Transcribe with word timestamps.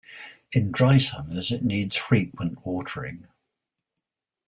In 0.51 0.71
dry 0.71 0.97
summers 0.97 1.51
it 1.51 1.61
needs 1.63 1.95
frequent 1.95 2.65
watering. 2.65 3.27